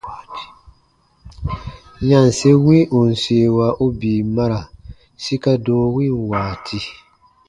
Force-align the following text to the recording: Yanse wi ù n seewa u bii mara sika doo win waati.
Yanse 2.09 2.49
wi 2.65 2.77
ù 2.97 2.99
n 3.09 3.11
seewa 3.23 3.67
u 3.83 3.85
bii 3.99 4.21
mara 4.35 4.59
sika 5.23 5.51
doo 5.65 5.85
win 5.95 6.15
waati. 6.29 6.79